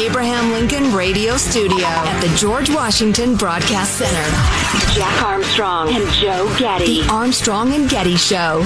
[0.00, 7.02] Abraham Lincoln Radio Studio at the George Washington Broadcast Center, Jack Armstrong and Joe Getty.
[7.02, 8.62] The Armstrong and Getty Show.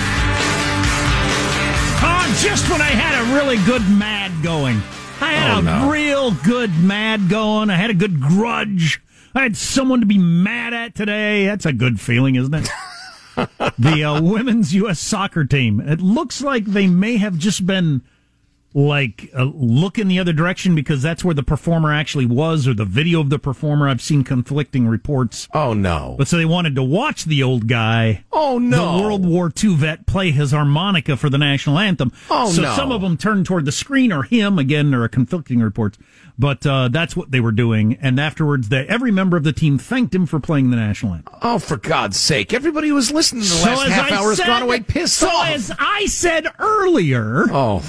[2.07, 4.77] Oh, just when I had a really good mad going.
[5.21, 5.91] I had Oh, a no.
[5.91, 7.69] real good mad going.
[7.69, 9.01] I had a good grudge.
[9.35, 11.47] I had someone to be mad at today.
[11.47, 12.69] That's a good feeling, isn't it?
[13.79, 15.01] the uh, women's U.S.
[15.01, 15.81] soccer team.
[15.81, 18.03] It looks like they may have just been
[18.75, 22.85] like uh, looking the other direction because that's where the performer actually was, or the
[22.85, 23.89] video of the performer.
[23.89, 25.49] I've seen conflicting reports.
[25.55, 26.17] Oh no!
[26.19, 28.25] But so they wanted to watch the old guy.
[28.33, 28.97] Oh no!
[28.99, 32.13] The World War II vet play his harmonica for the national anthem.
[32.29, 32.75] Oh, so no.
[32.75, 34.59] some of them turned toward the screen or him.
[34.59, 35.97] Again, there are conflicting reports,
[36.37, 37.97] but uh, that's what they were doing.
[38.03, 41.35] And afterwards, they, every member of the team thanked him for playing the national anthem.
[41.43, 42.53] Oh, for God's sake!
[42.53, 45.19] Everybody who was listening to the So last half I hour has gone away pissed
[45.19, 45.47] so off.
[45.49, 47.83] as I said earlier, oh,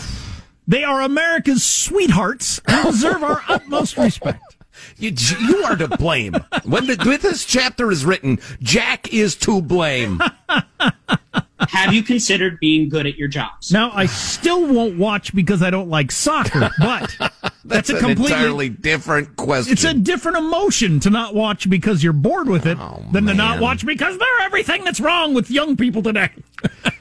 [0.67, 4.55] they are America's sweethearts and deserve our utmost respect.
[4.97, 6.35] You, you are to blame.
[6.63, 10.21] when, the, when this chapter is written, Jack is to blame.
[11.69, 13.71] Have you considered being good at your jobs?
[13.71, 17.15] Now, I still won't watch because I don't like soccer, but
[17.65, 19.73] that's, a completely entirely different question.
[19.73, 22.77] It's a different emotion to not watch because you're bored with it
[23.11, 26.29] than to not watch because they're everything that's wrong with young people today.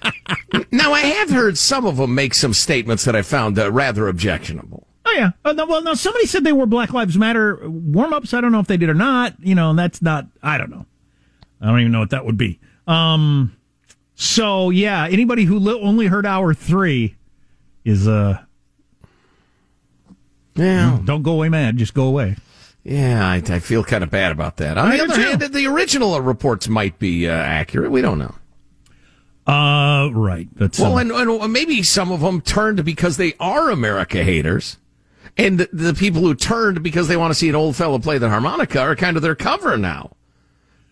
[0.70, 4.08] now, I have heard some of them make some statements that I found uh, rather
[4.08, 4.86] objectionable.
[5.06, 5.32] Oh yeah.
[5.44, 8.32] Uh, no, well, now somebody said they were Black Lives Matter warm ups.
[8.32, 9.34] I don't know if they did or not.
[9.40, 10.26] You know, and that's not.
[10.42, 10.86] I don't know.
[11.60, 12.60] I don't even know what that would be.
[12.86, 13.56] Um.
[14.14, 17.16] So yeah, anybody who li- only heard hour three
[17.84, 18.38] is uh.
[20.56, 21.00] Yeah.
[21.04, 21.76] Don't go away mad.
[21.76, 22.36] Just go away.
[22.84, 24.78] Yeah, I, I feel kind of bad about that.
[24.78, 25.22] On I the other too.
[25.22, 27.90] hand, the original reports might be uh, accurate.
[27.90, 28.34] We don't know.
[29.46, 30.48] Uh, right.
[30.54, 34.78] That's Well, uh, and, and maybe some of them turned because they are America haters.
[35.36, 38.18] And the, the people who turned because they want to see an old fellow play
[38.18, 40.12] the harmonica are kind of their cover now.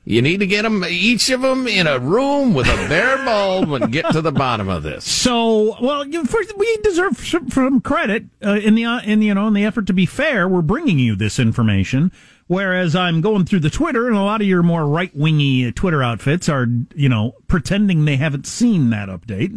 [0.05, 3.71] You need to get them, each of them, in a room with a bare bulb
[3.73, 5.05] and get to the bottom of this.
[5.05, 9.55] So, well, first, we deserve some credit uh, in the uh, in you know in
[9.55, 10.49] the effort to be fair.
[10.49, 12.11] We're bringing you this information,
[12.49, 16.03] whereas I'm going through the Twitter, and a lot of your more right wingy Twitter
[16.03, 16.67] outfits are
[16.97, 19.57] you know pretending they haven't seen that update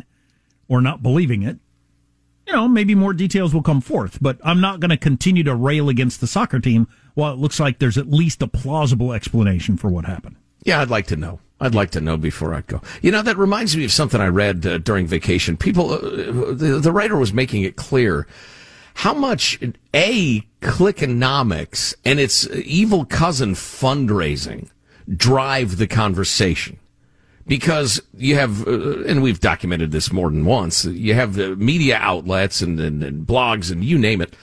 [0.67, 1.57] or not believing it.
[2.45, 5.55] You know, maybe more details will come forth, but I'm not going to continue to
[5.55, 9.75] rail against the soccer team while it looks like there's at least a plausible explanation
[9.75, 10.35] for what happened.
[10.63, 11.39] Yeah, I'd like to know.
[11.59, 12.81] I'd like to know before I go.
[13.01, 15.57] You know, that reminds me of something I read uh, during vacation.
[15.57, 18.27] People, uh, the, the writer was making it clear
[18.95, 19.59] how much
[19.93, 24.69] a clickonomics and its evil cousin fundraising
[25.15, 26.79] drive the conversation.
[27.47, 31.97] because you have, uh, and we've documented this more than once, you have uh, media
[32.01, 34.35] outlets and, and, and blogs and you name it,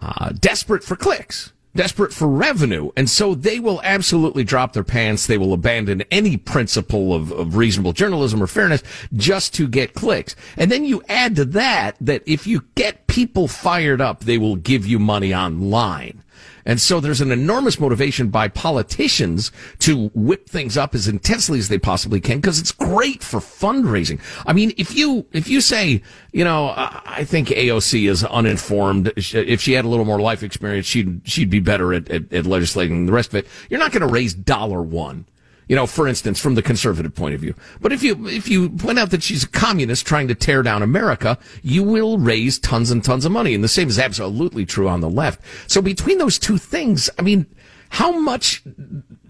[0.00, 2.90] uh, desperate for clicks, desperate for revenue.
[2.96, 5.26] And so they will absolutely drop their pants.
[5.26, 8.82] They will abandon any principle of, of reasonable journalism or fairness
[9.14, 10.34] just to get clicks.
[10.56, 14.56] And then you add to that that if you get people fired up, they will
[14.56, 16.22] give you money online.
[16.64, 21.68] And so there's an enormous motivation by politicians to whip things up as intensely as
[21.68, 24.20] they possibly can because it's great for fundraising.
[24.46, 26.02] I mean, if you, if you say,
[26.32, 29.12] you know, I think AOC is uninformed.
[29.16, 32.46] If she had a little more life experience, she'd, she'd be better at, at, at
[32.46, 33.46] legislating the rest of it.
[33.68, 35.26] You're not going to raise dollar one
[35.70, 37.54] you know, for instance, from the conservative point of view.
[37.80, 40.82] But if you, if you point out that she's a communist trying to tear down
[40.82, 43.54] America, you will raise tons and tons of money.
[43.54, 45.40] And the same is absolutely true on the left.
[45.70, 47.46] So between those two things, I mean,
[47.90, 48.64] how much,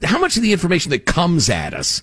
[0.02, 2.02] how much of the information that comes at us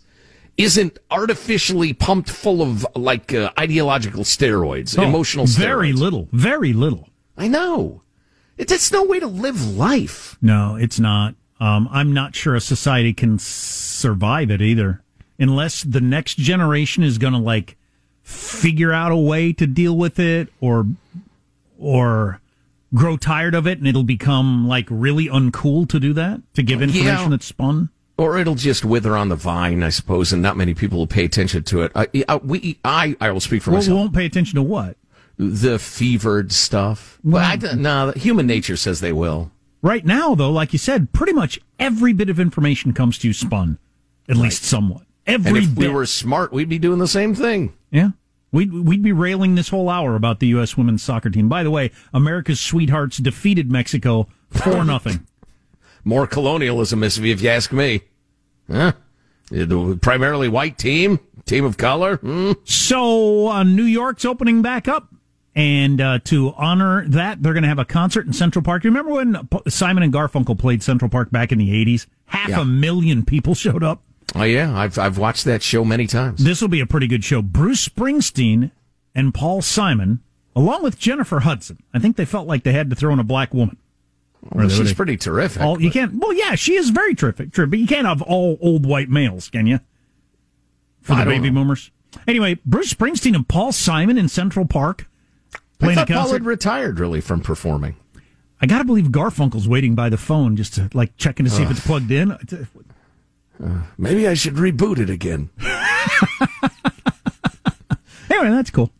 [0.56, 5.58] isn't artificially pumped full of like uh, ideological steroids, Oh, emotional steroids?
[5.58, 6.28] Very little.
[6.32, 7.10] Very little.
[7.40, 8.04] I know.
[8.56, 10.38] It's, it's no way to live life.
[10.44, 11.34] No, it's not.
[11.60, 15.02] Um, I'm not sure a society can survive it either,
[15.40, 17.78] unless the next generation is going to like
[18.24, 20.86] figure out a way to deal with it, or
[21.80, 22.40] or
[22.94, 26.82] grow tired of it, and it'll become like really uncool to do that to give
[26.82, 27.28] information Yeah.
[27.30, 27.90] that's spun.
[28.18, 31.24] Or it'll just wither on the vine, I suppose, and not many people will pay
[31.26, 31.92] attention to it.
[31.94, 33.98] I, I, we, I, I will speak for Well, we myself.
[34.00, 34.98] won't pay attention to what
[35.38, 37.20] The fevered stuff.
[37.24, 39.52] Well, I, don't- no, human nature says they will.
[39.82, 40.52] Right now, though.
[40.52, 43.78] Like you said, pretty much every bit of information comes to you spun,
[44.30, 45.04] at least somewhat.
[45.26, 45.88] Every And if bit.
[45.88, 47.74] we were smart, we'd be doing the same thing.
[47.92, 48.10] Yeah.
[48.52, 50.78] We'd, we'd be railing this whole hour about the U.S.
[50.78, 51.50] women's soccer team.
[51.50, 55.28] By the way, America's sweethearts defeated Mexico for nothing.
[56.06, 58.02] More colonialism, if if you ask me.
[58.72, 58.94] Huh?
[59.52, 62.18] The primarily white team, team of color.
[62.18, 62.54] Hmm.
[62.64, 65.10] So, uh, New York's opening back up.
[65.58, 68.84] And uh, to honor that, they're going to have a concert in Central Park.
[68.84, 72.06] You remember when Simon and Garfunkel played Central Park back in the 80s?
[72.28, 72.62] Half Yeah.
[72.62, 74.04] a million people showed up.
[74.36, 76.44] Oh yeah, I've I've watched that show many times.
[76.44, 77.42] This will be a pretty good show.
[77.42, 78.70] Bruce Springsteen
[79.16, 80.20] and Paul Simon,
[80.56, 81.80] along with Jennifer Hudson.
[81.92, 83.78] I think they felt like they had to throw in a black woman.
[84.52, 85.64] Well, she's pretty terrific.
[85.64, 86.16] All, you can't.
[86.20, 87.52] Well, yeah, she is very terrific.
[87.54, 89.80] But you can't have all old white males, can you?
[91.02, 91.62] For the baby know.
[91.62, 91.90] boomers.
[92.28, 95.08] Anyway, Bruce Springsteen and Paul Simon in Central Park
[95.80, 97.96] playing a thought Paul had retired really from performing.
[98.62, 101.64] I got to believe Garfunkel's waiting by the phone just to like checking to see
[101.64, 102.32] if it's plugged in.
[102.32, 102.68] It's-
[103.98, 105.50] Maybe I should reboot it again.
[108.30, 108.92] Anyway, that's cool.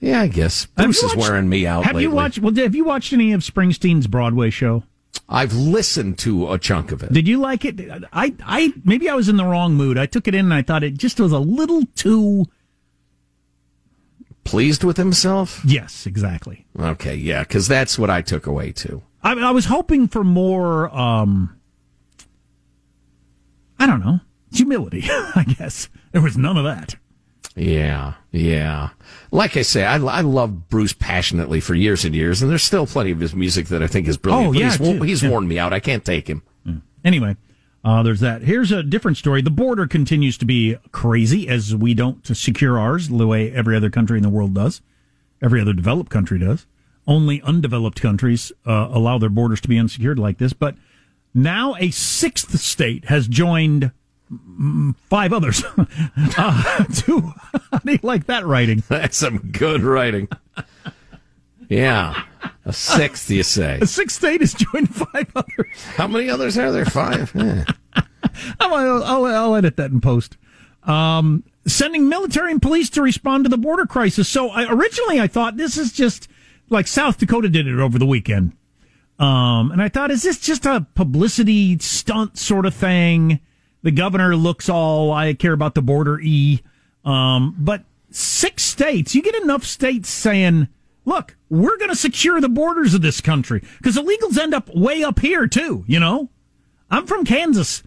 [0.00, 1.84] Yeah, I guess Bruce you is wearing me out.
[1.84, 2.14] Have you lately.
[2.16, 2.38] watched?
[2.38, 4.84] Well, have you watched any of Springsteen's Broadway show?
[5.28, 7.12] I've listened to a chunk of it.
[7.12, 7.78] Did you like it?
[8.12, 9.98] I, I maybe I was in the wrong mood.
[9.98, 12.46] I took it in and I thought it just was a little too.
[14.44, 15.60] Pleased with himself?
[15.64, 16.66] Yes, exactly.
[16.78, 19.02] Okay, yeah, because that's what I took away too.
[19.22, 20.94] I, I was hoping for more.
[20.96, 21.56] um
[23.78, 24.20] I don't know
[24.52, 25.02] humility.
[25.08, 26.96] I guess there was none of that.
[27.56, 28.90] Yeah, yeah.
[29.30, 32.86] Like I say, I, I love Bruce passionately for years and years, and there's still
[32.86, 34.48] plenty of his music that I think is brilliant.
[34.48, 35.02] Oh, but yeah, he's, too.
[35.02, 35.30] he's Yeah.
[35.30, 35.72] worn me out.
[35.72, 36.42] I can't take him.
[37.04, 37.36] Anyway,
[37.84, 38.42] uh, there's that.
[38.42, 39.42] Here's a different story.
[39.42, 43.90] The border continues to be crazy as we don't secure ours the way every other
[43.90, 44.80] country in the world does.
[45.40, 46.66] Every other developed country does.
[47.06, 50.52] Only undeveloped countries uh, allow their borders to be unsecured like this.
[50.52, 50.76] But
[51.34, 53.90] now a sixth state has joined
[54.32, 55.64] mm, five others.
[56.38, 57.32] uh, to,
[57.84, 58.84] do like that writing?
[58.88, 60.28] That's some good writing.
[61.72, 62.24] Yeah,
[62.66, 63.78] a sixth, you say?
[63.82, 65.84] A sixth state has joined five others.
[65.96, 66.84] How many others are there?
[66.84, 67.32] Five.
[67.34, 67.64] Yeah.
[68.60, 70.36] I'll, I'll, I'll edit that in post.
[70.84, 74.28] Um, sending military and police to respond to the border crisis.
[74.28, 76.28] So I, originally I thought this is just
[76.70, 78.52] like South Dakota did it over the weekend.
[79.18, 83.40] Um, and I thought, is this just a publicity stunt sort of thing?
[83.82, 86.62] The governor looks all, I care about the border E.
[87.04, 90.68] Um, but six states, you get enough states saying,
[91.04, 95.02] look, we're going to secure the borders of this country because illegals end up way
[95.02, 96.30] up here too, you know?
[96.90, 97.82] I'm from Kansas,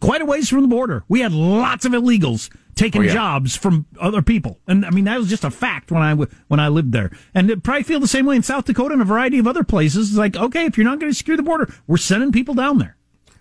[0.00, 1.04] quite a ways from the border.
[1.08, 3.12] We had lots of illegals taking Oh, yeah.
[3.12, 6.30] jobs from other people, and I mean that was just a fact when I w-
[6.48, 7.10] when I lived there.
[7.34, 9.64] And it probably feel the same way in South Dakota and a variety of other
[9.64, 10.10] places.
[10.10, 12.78] It's like, okay, if you're not going to secure the border, we're sending people down
[12.78, 12.96] there.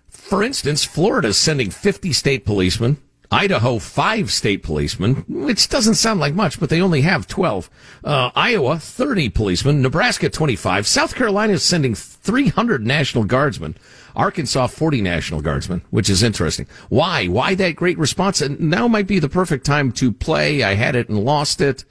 [0.09, 2.97] For instance, Florida is sending 50 state policemen
[3.31, 7.69] Idaho, five state policemen, which doesn't sound like much, but they only have 12.
[8.03, 9.83] Uh, Iowa, 30 policemen.
[9.83, 10.87] Nebraska, 25.
[10.87, 13.75] South Carolina is sending 300 National Guardsmen.
[14.15, 16.65] Arkansas, 40 National Guardsmen, which is interesting.
[16.89, 17.27] Why?
[17.27, 18.41] Why that great response?
[18.41, 20.63] And now might be the perfect time to play.
[20.63, 21.85] I had it and lost it.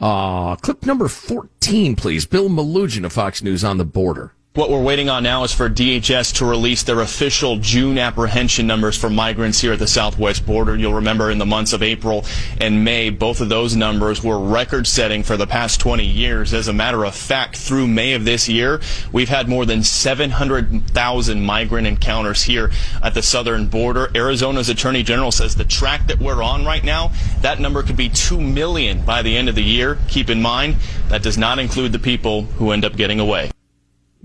[0.00, 2.26] Uh, clip number 14, please.
[2.26, 4.35] Bill Melugin of Fox News on the border.
[4.56, 8.96] What we're waiting on now is for DHS to release their official June apprehension numbers
[8.96, 10.74] for migrants here at the southwest border.
[10.74, 12.24] You'll remember in the months of April
[12.58, 16.54] and May, both of those numbers were record setting for the past 20 years.
[16.54, 18.80] As a matter of fact, through May of this year,
[19.12, 22.70] we've had more than 700,000 migrant encounters here
[23.02, 24.10] at the southern border.
[24.14, 28.08] Arizona's attorney general says the track that we're on right now, that number could be
[28.08, 29.98] 2 million by the end of the year.
[30.08, 30.76] Keep in mind,
[31.08, 33.50] that does not include the people who end up getting away.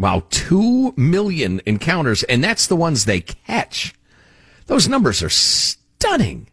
[0.01, 3.93] Wow, two million encounters, and that's the ones they catch.
[4.65, 6.47] Those numbers are stunning.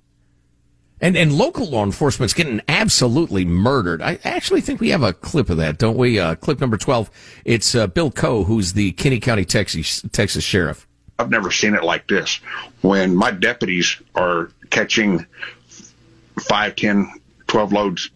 [1.00, 4.02] And and local law enforcement's getting absolutely murdered.
[4.02, 6.19] I actually think we have a clip of that, don't we?
[6.19, 7.11] Uh, clip number twelve.
[7.47, 10.87] It's uh, Bill Coe, who's the Kinney County, Texas Texas sheriff.
[11.19, 12.40] I've never seen it like this.
[12.83, 15.25] When my deputies are catching
[16.38, 17.11] five, ten
[17.49, 18.11] 12 loads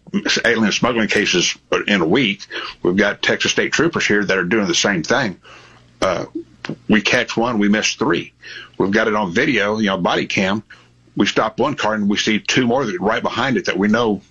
[0.45, 2.45] alien smuggling cases in a week.
[2.81, 5.39] We've got Texas state troopers here that are doing the same thing.
[6.01, 6.25] Uh,
[6.87, 8.33] we catch one, we miss three.
[8.77, 10.63] We've got it on video, you know, body cam.
[11.15, 13.87] We stop one car and we see two more that right behind it that we
[13.87, 14.21] know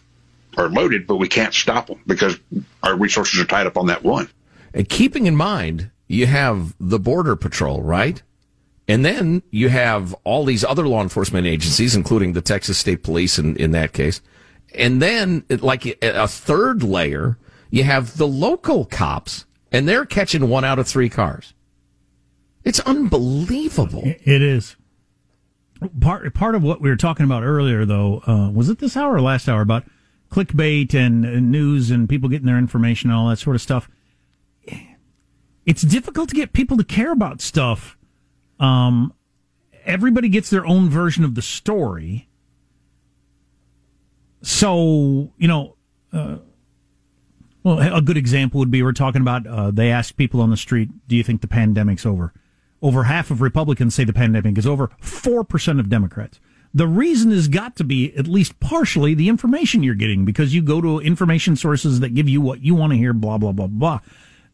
[0.57, 2.39] are loaded, but we can't stop them because
[2.83, 4.29] our resources are tied up on that one.
[4.75, 8.23] And keeping in mind, you have the Border Patrol, right?
[8.89, 13.39] And then you have all these other law enforcement agencies, including the Texas State Police
[13.39, 14.21] in, in that case.
[14.75, 17.39] And then, like a third layer,
[17.71, 21.55] you have the local cops, and they're catching one out of three cars.
[22.65, 24.03] It's unbelievable.
[24.05, 24.77] It is.
[26.01, 29.15] Part part of what we were talking about earlier, though, uh, was it this hour
[29.15, 29.85] or last hour about
[30.33, 33.89] clickbait and, news and people getting their information and all that sort of stuff.
[35.65, 37.97] It's difficult to get people to care about stuff.
[38.59, 39.13] Um,
[39.85, 42.29] everybody gets their own version of the story
[44.43, 45.77] so, you know,
[46.13, 46.39] uh,
[47.63, 50.57] well, a good example would be we're talking about uh, they ask people on the
[50.57, 52.33] street, do you think the pandemic's over?
[52.81, 56.41] Over half of Republicans say the pandemic is over, 4% of Democrats.
[56.75, 60.63] The reason has got to be at least partially the information you're getting because you
[60.63, 63.69] go to information sources that give you what you want to hear, blah, blah, blah,
[63.69, 64.01] blah.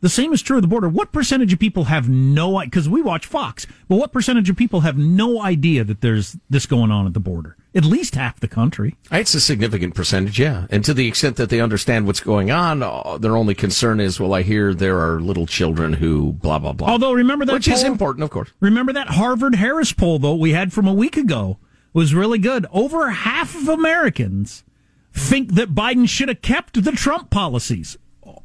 [0.00, 0.88] The same is true of the border.
[0.88, 4.80] What percentage of people have no, because we watch Fox, but what percentage of people
[4.80, 7.57] have no idea that there's this going on at the border?
[7.75, 8.96] At least half the country.
[9.12, 10.66] It's a significant percentage, yeah.
[10.70, 14.18] And to the extent that they understand what's going on, uh, their only concern is,
[14.18, 16.88] well, I hear there are little children who blah, blah, blah.
[16.88, 17.76] Although remember that Which poll?
[17.76, 18.50] is important, of course.
[18.60, 21.58] Remember that Harvard Harris poll, though, we had from a week ago
[21.92, 22.66] was really good.
[22.72, 24.64] Over half of Americans
[25.12, 27.98] think that Biden should have kept the Trump policies.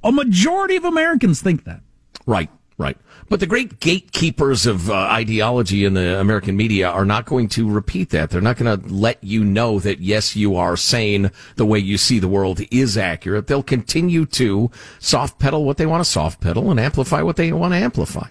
[0.03, 1.81] A majority of Americans think that.
[2.25, 2.97] Right, right.
[3.29, 7.69] But the great gatekeepers of uh, ideology in the American media are not going to
[7.69, 8.29] repeat that.
[8.29, 11.31] They're not going to let you know that, yes, you are sane.
[11.55, 13.47] The way you see the world is accurate.
[13.47, 17.51] They'll continue to soft pedal what they want to soft pedal and amplify what they
[17.51, 18.27] want to amplify.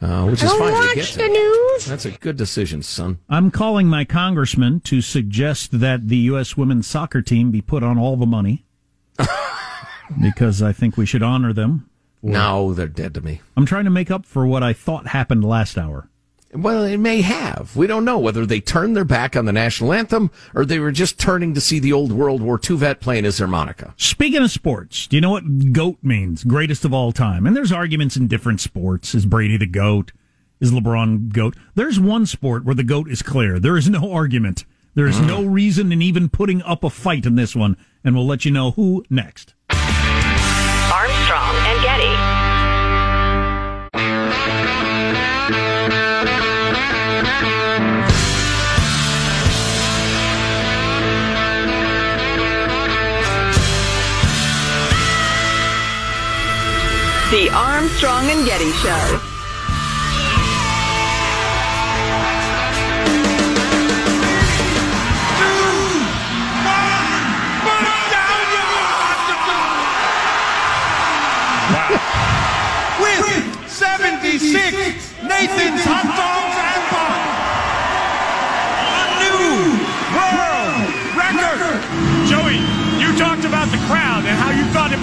[0.00, 0.72] Uh, which is Don't fine.
[0.72, 1.30] Watch get the that.
[1.30, 1.86] news.
[1.86, 3.18] That's a good decision, son.
[3.30, 6.56] I'm calling my congressman to suggest that the U.S.
[6.56, 8.66] women's soccer team be put on all the money
[10.20, 11.88] because I think we should honor them.
[12.32, 13.40] No, they're dead to me.
[13.56, 16.08] I'm trying to make up for what I thought happened last hour.
[16.52, 17.76] Well, it may have.
[17.76, 20.92] We don't know whether they turned their back on the national anthem or they were
[20.92, 23.94] just turning to see the old World War II vet playing his harmonica.
[23.96, 26.44] Speaking of sports, do you know what GOAT means?
[26.44, 27.46] Greatest of all time.
[27.46, 29.14] And there's arguments in different sports.
[29.14, 30.12] Is Brady the GOAT?
[30.60, 31.56] Is LeBron GOAT?
[31.74, 33.58] There's one sport where the GOAT is clear.
[33.58, 34.64] There is no argument.
[34.94, 37.76] There is no reason in even putting up a fight in this one.
[38.02, 39.52] And we'll let you know who next.
[39.68, 42.15] Armstrong and Getty.
[57.28, 59.20] The Armstrong and Getty Show.
[73.02, 76.05] With 76 Nathan's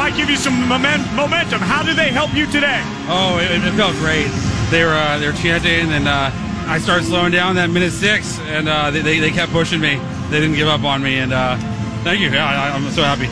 [0.04, 1.62] might give you some momen- momentum.
[1.62, 2.82] How do they help you today?
[3.08, 4.28] Oh, it, it felt great.
[4.70, 6.30] They were uh, they were chanting, and uh,
[6.68, 9.96] I started slowing down that minute six, and uh, they, they they kept pushing me.
[10.30, 11.56] they didn't give up on me, and uh,
[12.04, 12.30] thank you.
[12.30, 13.30] Yeah, I, I'm so happy.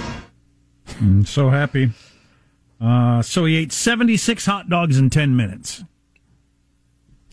[1.01, 1.91] I'm so happy.
[2.79, 5.83] Uh, so he ate 76 hot dogs in 10 minutes.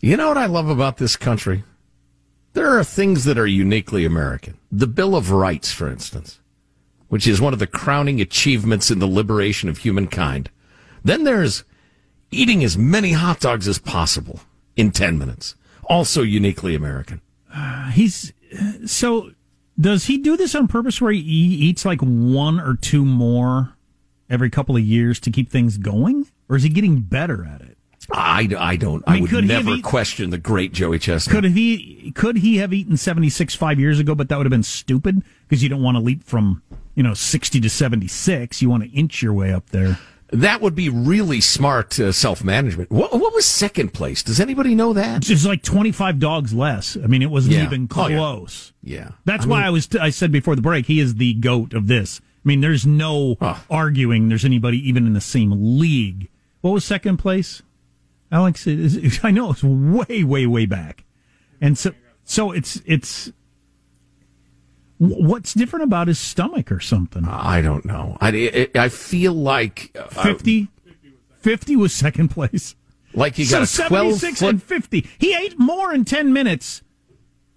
[0.00, 1.62] You know what I love about this country?
[2.54, 4.58] There are things that are uniquely American.
[4.72, 6.40] The Bill of Rights, for instance,
[7.08, 10.50] which is one of the crowning achievements in the liberation of humankind.
[11.02, 11.64] Then there's
[12.30, 14.40] eating as many hot dogs as possible
[14.76, 15.54] in 10 minutes.
[15.84, 17.20] Also uniquely American.
[17.52, 18.32] Uh, he's
[18.86, 19.30] so
[19.80, 23.74] does he do this on purpose where he eats like one or two more
[24.28, 26.26] every couple of years to keep things going?
[26.48, 27.78] Or is he getting better at it?
[28.10, 29.04] I, I don't.
[29.06, 31.34] I, I mean, would could he have never question the great Joey Chestnut.
[31.34, 34.62] Could he could he have eaten 76 5 years ago but that would have been
[34.62, 36.62] stupid because you don't want to leap from,
[36.98, 38.60] you know, 60 to 76.
[38.60, 40.00] You want to inch your way up there.
[40.32, 42.90] That would be really smart uh, self management.
[42.90, 44.24] What, what was second place?
[44.24, 45.30] Does anybody know that?
[45.30, 46.96] It's like 25 dogs less.
[46.96, 47.62] I mean, it wasn't Yeah.
[47.64, 48.16] even Oh, yeah.
[48.16, 48.72] close.
[48.82, 49.10] Yeah.
[49.24, 51.72] That's I why mean- I was I said before the break he is the goat
[51.72, 52.20] of this.
[52.44, 53.36] I mean, there's no
[53.70, 56.28] arguing there's anybody even in the same league.
[56.62, 57.62] What was second place?
[58.32, 61.04] Alex, is- I know it's way way way back.
[61.60, 61.92] And so
[62.24, 63.32] so it's it's
[64.98, 67.24] what's different about his stomach or something?
[67.24, 68.16] I don't know.
[68.20, 70.68] I, I, I feel like uh, 50
[71.40, 72.74] 50 was second place.
[73.14, 75.08] Like so got a 12 76 foot- and 50.
[75.18, 76.82] He ate more in 10 minutes.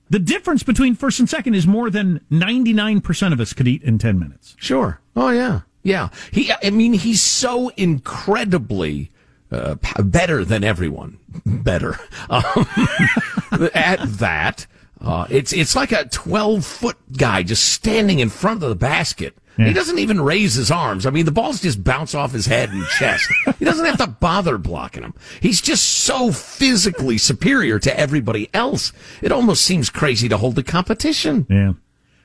[0.10, 3.98] The difference between first and second is more than 99% of us could eat in
[3.98, 4.55] 10 minutes.
[4.60, 5.00] Sure.
[5.15, 6.10] Oh yeah, yeah.
[6.31, 6.51] He.
[6.63, 9.10] I mean, he's so incredibly
[9.51, 11.17] uh, better than everyone.
[11.45, 11.98] Better
[12.29, 12.43] um,
[13.74, 14.67] at that.
[15.03, 19.36] Uh, it's it's like a twelve foot guy just standing in front of the basket.
[19.58, 21.05] He doesn't even raise his arms.
[21.05, 23.29] I mean, the balls just bounce off his head and chest.
[23.60, 25.13] he doesn't have to bother blocking them.
[25.39, 28.91] He's just so physically superior to everybody else.
[29.22, 31.46] It almost seems crazy to hold the competition.
[31.50, 31.74] Yeah.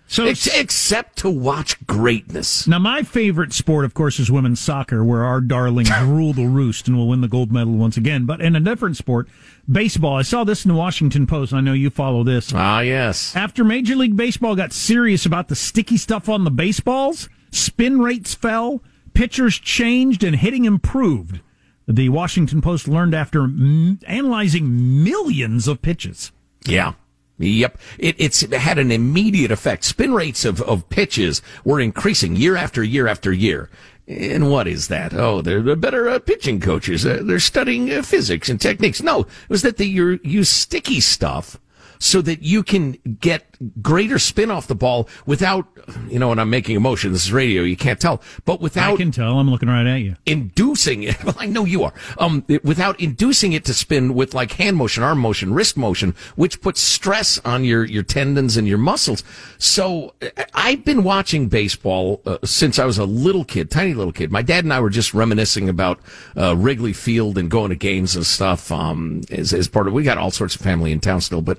[0.08, 2.68] So Ex- except to watch greatness.
[2.68, 6.86] Now, my favorite sport, of course, is women's soccer, where our darlings rule the roost
[6.86, 8.24] and will win the gold medal once again.
[8.24, 9.28] But in a different sport,
[9.70, 10.16] baseball.
[10.16, 11.50] I saw this in the Washington Post.
[11.52, 12.52] and I know you follow this.
[12.54, 13.34] Ah, yes.
[13.34, 18.32] After Major League Baseball got serious about the sticky stuff on the baseballs, spin rates
[18.32, 18.82] fell,
[19.12, 21.40] pitchers changed, and hitting improved.
[21.88, 26.30] The Washington Post learned after m- analyzing millions of pitches.
[26.64, 26.92] Yeah.
[27.38, 27.78] Yep.
[27.98, 29.84] It, it's had an immediate effect.
[29.84, 33.68] Spin rates of, of pitches were increasing year after year after year.
[34.08, 35.12] And what is that?
[35.12, 37.04] Oh, they're, better uh, pitching coaches.
[37.04, 39.02] Uh, they're studying uh, physics and techniques.
[39.02, 41.58] No, it was that they you use sticky stuff
[41.98, 43.44] so that you can get
[43.80, 45.66] greater spin off the ball without,
[46.08, 47.12] you know, and I'm making a motion.
[47.12, 47.62] This is radio.
[47.62, 49.38] You can't tell, but without I can tell.
[49.38, 50.16] I'm looking right at you.
[50.26, 51.16] inducing it.
[51.26, 51.92] Well, I know you are.
[52.18, 56.60] Um, without inducing it to spin with like hand motion, arm motion, wrist motion, which
[56.60, 59.24] puts stress on your your tendons and your muscles.
[59.58, 60.14] So
[60.54, 64.30] I've been watching baseball uh, since I was a little kid, tiny little kid.
[64.30, 65.98] My dad and I were just reminiscing about
[66.36, 68.70] uh, Wrigley Field and going to games and stuff.
[68.70, 71.58] Um, as, as part of we got all sorts of family in town still, but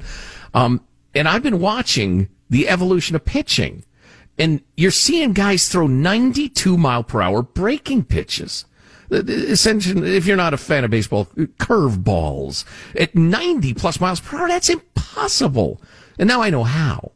[0.53, 0.81] um,
[1.15, 3.83] and I've been watching the evolution of pitching.
[4.39, 8.65] And you're seeing guys throw 92 mile per hour breaking pitches.
[9.09, 12.63] The- Essentially, if you're not a fan of baseball, curve balls
[12.95, 15.81] at 90 plus miles per hour, that's impossible.
[16.19, 17.11] And now I know how.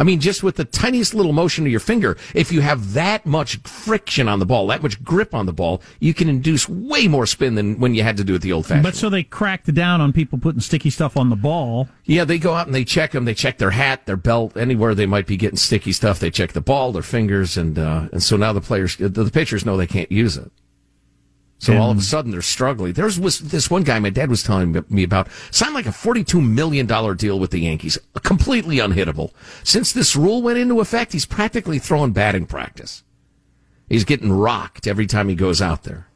[0.00, 3.26] I mean, just with the tiniest little motion of your finger, if you have that
[3.26, 7.06] much friction on the ball, that much grip on the ball, you can induce way
[7.06, 9.22] more spin than when you had to do it the old fashioned But so they
[9.22, 11.86] cracked down on people putting sticky stuff on the ball.
[12.06, 13.26] yeah, they go out and they check them.
[13.26, 16.18] They check their hat, their belt, anywhere they might be getting sticky stuff.
[16.18, 19.30] They check the ball, their fingers, and uh, and so now the players, the, the
[19.30, 20.50] pitchers know they can't use it.
[21.60, 22.94] So all of a sudden they're struggling.
[22.94, 26.40] There was this one guy my dad was telling me about signed like a forty-two
[26.40, 29.32] million dollar deal with the Yankees, completely unhittable.
[29.62, 33.04] Since this rule went into effect, he's practically throwing batting practice.
[33.90, 36.06] He's getting rocked every time he goes out there.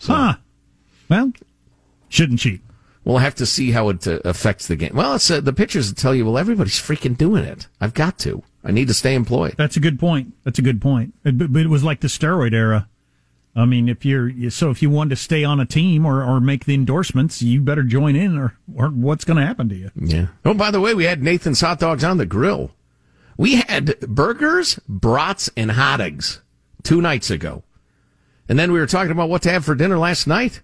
[0.00, 0.36] Huh.
[1.08, 1.32] Well,
[2.08, 2.62] shouldn't cheat.
[3.04, 4.92] We'll have to see how it uh, affects the game.
[4.94, 7.66] Well, it's uh, the pitchers tell you, well, everybody's freaking doing it.
[7.80, 8.42] I've got to.
[8.64, 9.54] I need to stay employed.
[9.58, 10.34] That's a good point.
[10.44, 11.12] That's a good point.
[11.24, 12.88] It, but it was like the steroid era.
[13.54, 16.40] I mean, if you're so if you want to stay on a team or, or
[16.40, 19.90] make the endorsements, you better join in, or or what's going to happen to you?
[19.94, 20.28] Yeah.
[20.44, 22.72] Oh, by the way, we had Nathan's hot dogs on the grill.
[23.36, 26.40] We had burgers, brats, and hot dogs
[26.82, 27.62] two nights ago.
[28.48, 30.62] And then we were talking about what to have for dinner last night.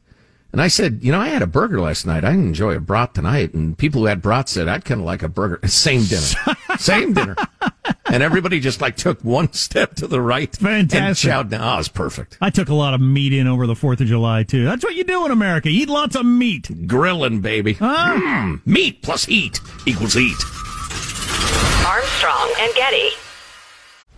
[0.50, 2.24] And I said, you know, I had a burger last night.
[2.24, 3.52] I didn't enjoy a brat tonight.
[3.52, 5.60] And people who had brats said, I'd kind of like a burger.
[5.68, 6.26] Same dinner.
[6.78, 7.36] Same dinner.
[8.06, 10.48] And everybody just like took one step to the right.
[10.56, 10.70] Fantastic.
[10.70, 11.30] And Fantastic.
[11.30, 11.60] chowed down.
[11.62, 12.38] Oh, it was perfect.
[12.40, 14.64] I took a lot of meat in over the Fourth of July too.
[14.64, 15.68] That's what you do in America.
[15.68, 16.86] Eat lots of meat.
[16.86, 17.74] Grilling, baby.
[17.74, 20.36] Mm, meat plus heat equals heat.
[21.86, 23.10] Armstrong and Getty.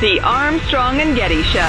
[0.00, 1.60] The Armstrong and Getty Show.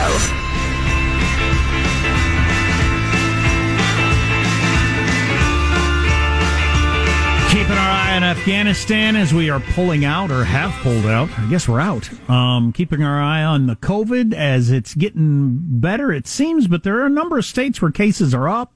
[7.51, 11.29] Keeping our eye on Afghanistan as we are pulling out or have pulled out.
[11.37, 12.09] I guess we're out.
[12.29, 17.01] Um, keeping our eye on the COVID as it's getting better, it seems, but there
[17.01, 18.71] are a number of states where cases are up.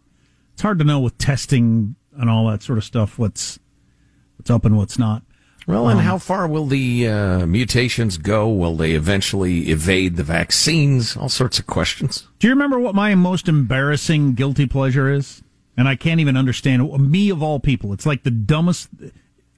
[0.51, 3.57] It's hard to know with testing and all that sort of stuff what's
[4.35, 5.23] what's up and what's not.
[5.67, 8.47] Well, and Um, how far will the uh, mutations go?
[8.49, 11.17] Will they eventually evade the vaccines?
[11.17, 12.27] All sorts of questions.
[12.39, 15.41] Do you remember what my most embarrassing guilty pleasure is?
[15.77, 17.91] And I can't even understand me of all people.
[17.93, 18.89] It's like the dumbest.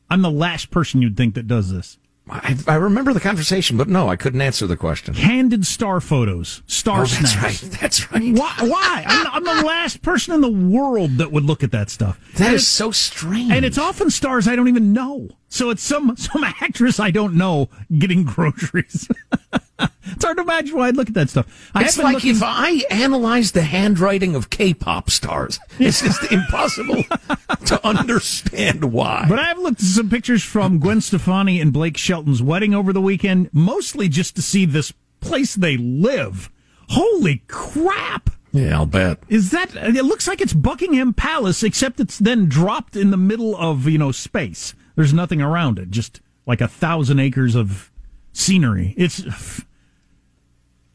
[0.10, 1.98] I'm the last person you'd think that does this.
[2.30, 5.14] I, I remember the conversation, but no, I couldn't answer the question.
[5.14, 7.58] Candid star photos, star Oh, that's right.
[7.82, 8.34] That's right.
[8.36, 8.54] Why?
[8.62, 9.04] Why?
[9.06, 12.20] I'm, I'm the last person in the world that would look at that stuff.
[12.36, 13.52] That And is so strange.
[13.52, 15.30] and it's often stars I don't even know.
[15.50, 19.08] So it's some some actress I don't know getting groceries.
[20.06, 21.72] it's hard to imagine why I'd look at that stuff.
[21.76, 25.60] I it's like looking- if I analyzed the handwriting of K-pop stars.
[25.80, 27.04] It's just impossible
[27.66, 29.26] to understand why.
[29.30, 33.02] But I've looked at some pictures from Gwen Stefani and Blake Shelton's wedding over the
[33.02, 36.50] weekend, mostly just to see this place they live.
[36.90, 38.32] Holy crap!
[38.54, 39.20] yeah, I'll bet.
[39.30, 39.76] Is that?
[39.76, 43.98] It looks like it's Buckingham Palace, except it's then dropped in the middle of you
[44.00, 44.74] know space.
[44.96, 47.92] There's nothing around it, just like a thousand acres of
[48.34, 48.96] scenery.
[48.98, 49.22] It's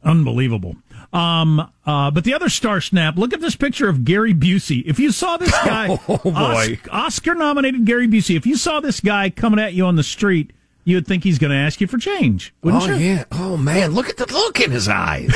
[0.04, 0.76] unbelievable.
[1.12, 3.16] Um, uh, but the other star snap.
[3.16, 4.82] Look at this picture of Gary Busey.
[4.86, 6.78] If you saw this guy, Oh, boy.
[6.90, 8.36] Oscar nominated Gary Busey.
[8.36, 10.52] If you saw this guy coming at you on the street,
[10.84, 12.94] you would think he's going to ask you for change, wouldn't oh you?
[13.04, 13.24] yeah.
[13.30, 15.26] Oh man, look at the look in his eyes.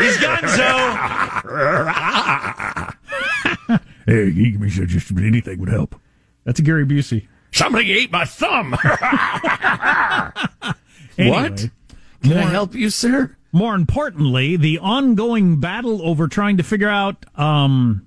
[0.00, 0.18] He's
[4.06, 5.96] Hey, give me just anything would help.
[6.44, 7.26] That's a Gary Busey.
[7.50, 8.74] Somebody ate my thumb.
[11.16, 11.70] Anyway, what?
[12.22, 13.36] Can I help you, sir?
[13.54, 18.04] More importantly, the ongoing battle over trying to figure out um,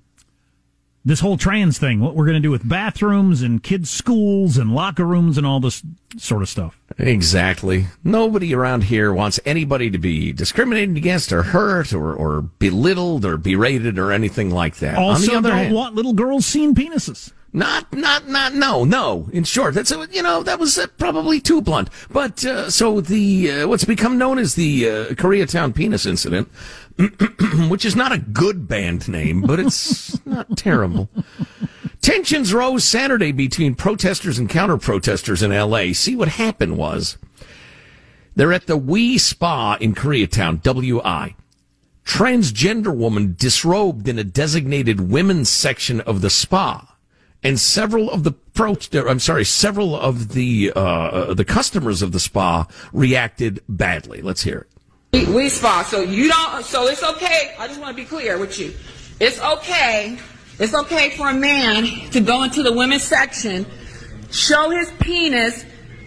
[1.06, 4.74] this whole trans thing, what we're going to do with bathrooms and kids' schools and
[4.74, 5.82] locker rooms and all this
[6.18, 6.78] sort of stuff.
[6.98, 7.86] Exactly.
[8.04, 13.38] Nobody around here wants anybody to be discriminated against or hurt or, or belittled or
[13.38, 14.98] berated or anything like that.
[14.98, 17.32] Also, On the other don't hand, want little girls seeing penises.
[17.52, 19.28] Not, not, not, no, no.
[19.32, 21.88] In short, that's, you know, that was uh, probably too blunt.
[22.10, 26.48] But, uh, so the, uh, what's become known as the, uh, Koreatown penis incident,
[27.68, 31.08] which is not a good band name, but it's not terrible.
[32.02, 35.92] Tensions rose Saturday between protesters and counter protesters in LA.
[35.94, 37.16] See what happened was,
[38.36, 41.34] they're at the Wi Spa in Koreatown, WI.
[42.04, 46.97] Transgender woman disrobed in a designated women's section of the spa
[47.42, 52.20] and several of the pro I'm sorry, several of the uh, the customers of the
[52.20, 54.22] spa reacted badly.
[54.22, 54.68] Let's hear it.
[55.12, 56.64] We, we spa, so you don't.
[56.64, 57.54] So it's okay.
[57.58, 58.74] I just want to be clear with you.
[59.20, 60.18] It's okay.
[60.58, 63.64] It's okay for a man to go into the women's section,
[64.30, 65.64] show his penis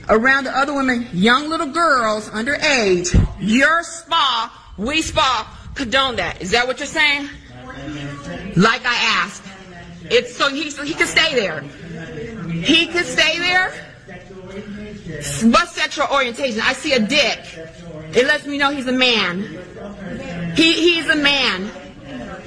[0.09, 3.15] around the other women, young little girls underage.
[3.39, 6.41] Your spa, we spa, condone that.
[6.41, 7.29] Is that what you're saying?
[8.57, 9.43] Like I asked.
[10.11, 11.61] It's so he so he can stay there.
[12.51, 13.71] He can stay there.
[15.49, 16.59] What sexual orientation?
[16.61, 17.39] I see a dick.
[18.13, 19.41] It lets me know he's a man.
[20.55, 21.71] He he's a man.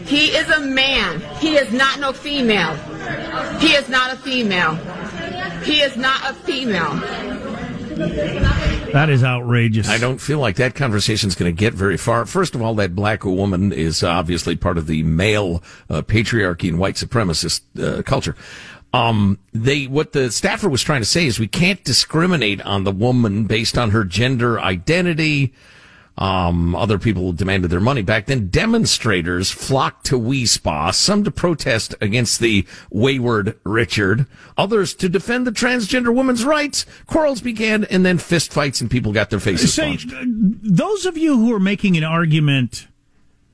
[0.04, 1.20] He is a man.
[1.40, 2.74] He is not no female.
[3.60, 4.74] He is not a female.
[5.62, 7.00] He is not a female.
[7.96, 9.88] That is outrageous.
[9.88, 12.26] I don't feel like that conversation is going to get very far.
[12.26, 16.78] First of all, that black woman is obviously part of the male uh, patriarchy and
[16.78, 18.36] white supremacist uh, culture.
[18.92, 22.92] Um, they what the staffer was trying to say is we can't discriminate on the
[22.92, 25.52] woman based on her gender identity.
[26.16, 28.26] Um, other people demanded their money back.
[28.26, 35.08] Then demonstrators flocked to Wi Spa, some to protest against the wayward Richard, others to
[35.08, 36.86] defend the transgender woman's rights.
[37.06, 40.12] Quarrels began and then fistfights and people got their faces Say, punched.
[40.62, 42.86] those of you who are making an argument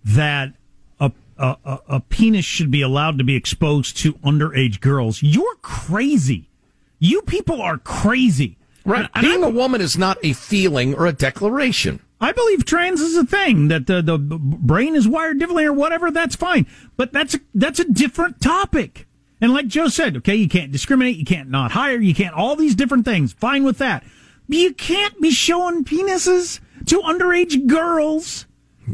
[0.04, 0.52] that
[1.00, 5.56] a, a, a, a penis should be allowed to be exposed to underage girls, you're
[5.62, 6.50] crazy.
[6.98, 8.58] You people are crazy.
[8.84, 9.08] Right.
[9.18, 12.00] Being a woman is not a feeling or a declaration.
[12.20, 16.10] I believe trans is a thing that the, the brain is wired differently or whatever.
[16.10, 19.06] That's fine, but that's a, that's a different topic.
[19.40, 22.56] And like Joe said, okay, you can't discriminate, you can't not hire, you can't all
[22.56, 23.32] these different things.
[23.32, 24.04] Fine with that.
[24.48, 28.46] But you can't be showing penises to underage girls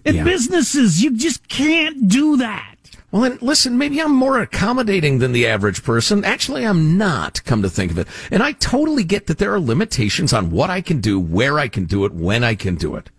[0.04, 0.24] at Yeah.
[0.24, 1.02] businesses.
[1.02, 2.74] You just can't do that.
[3.10, 6.24] Well, then listen, maybe I'm more accommodating than the average person.
[6.24, 8.06] Actually, I'm not, come to think of it.
[8.30, 11.68] And I totally get that there are limitations on what I can do, where I
[11.68, 13.10] can do it, when I can do it.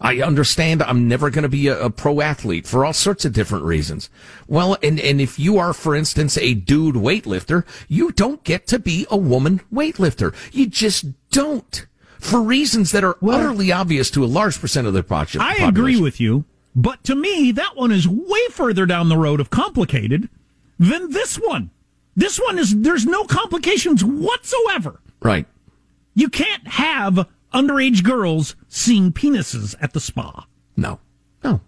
[0.00, 3.32] I understand I'm never going to be a, a pro athlete for all sorts of
[3.32, 4.10] different reasons.
[4.46, 8.78] Well, and, and if you are, for instance, a dude weightlifter, you don't get to
[8.78, 10.34] be a woman weightlifter.
[10.52, 11.86] You just don't.
[12.20, 15.40] For reasons that are utterly obvious to a large percent of the population.
[15.40, 19.40] I agree with you, but to me, that one is way further down the road
[19.40, 20.28] of complicated
[20.78, 21.70] than this one.
[22.16, 25.00] This one is, there's no complications whatsoever.
[25.22, 25.46] Right.
[26.14, 30.46] You can't have underage girls seeing penises at the spa.
[30.76, 31.00] No.
[31.42, 31.60] No.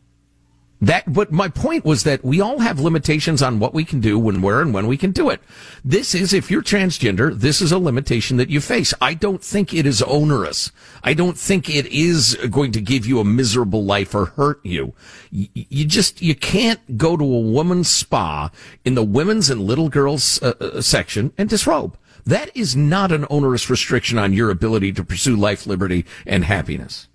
[0.82, 4.18] That, but my point was that we all have limitations on what we can do,
[4.18, 5.42] when, where, and when we can do it.
[5.84, 8.94] This is, if you're transgender, this is a limitation that you face.
[8.98, 10.72] I don't think it is onerous.
[11.04, 14.94] I don't think it is going to give you a miserable life or hurt you.
[15.30, 18.50] You, you just, you can't go to a woman's spa
[18.82, 21.98] in the women's and little girls uh, uh, section and disrobe.
[22.24, 27.08] That is not an onerous restriction on your ability to pursue life, liberty, and happiness.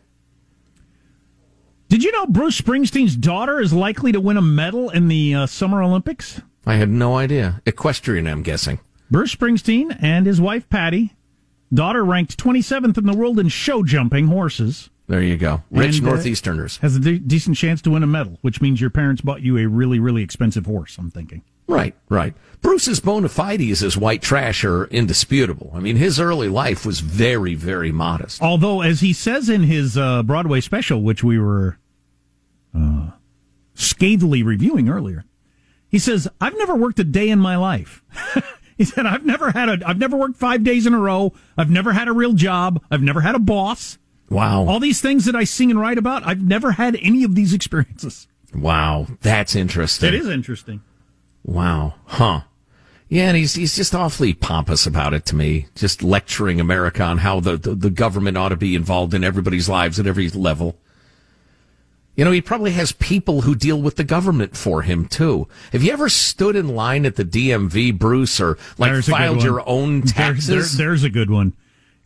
[1.87, 5.45] Did you know Bruce Springsteen's daughter is likely to win a medal in the uh,
[5.45, 6.41] Summer Olympics?
[6.65, 7.61] I had no idea.
[7.65, 8.79] Equestrian, I'm guessing.
[9.11, 11.13] Bruce Springsteen and his wife Patty,
[11.71, 14.89] daughter ranked 27th in the world in show jumping horses.
[15.07, 15.61] There you go.
[15.69, 16.79] Rich And, uh, Northeasterners.
[16.79, 19.57] Has a de- decent chance to win a medal, which means your parents bought you
[19.59, 21.43] a really, really expensive horse, I'm thinking.
[21.67, 22.33] Right, right.
[22.61, 25.71] Bruce's bona fides as white trash are indisputable.
[25.73, 28.41] I mean, his early life was very, very modest.
[28.41, 31.77] Although, as he says in his uh, Broadway special, which we were
[32.75, 33.11] uh,
[33.73, 35.25] scathingly reviewing earlier,
[35.89, 38.03] he says, "I've never worked a day in my life."
[38.77, 41.33] he said, "I've never had a, I've never worked five days in a row.
[41.57, 42.83] I've never had a real job.
[42.91, 43.97] I've never had a boss.
[44.29, 47.35] Wow, all these things that I sing and write about, I've never had any of
[47.35, 50.09] these experiences." Wow, that's interesting.
[50.09, 50.81] It is interesting.
[51.45, 52.41] Wow, huh?
[53.07, 57.19] Yeah, and he's he's just awfully pompous about it to me, just lecturing America on
[57.19, 60.75] how the, the, the government ought to be involved in everybody's lives at every level.
[62.15, 65.47] You know, he probably has people who deal with the government for him too.
[65.71, 69.67] Have you ever stood in line at the DMV, Bruce, or like There's filed your
[69.69, 70.77] own There- taxes?
[70.77, 71.53] there- there's a good one.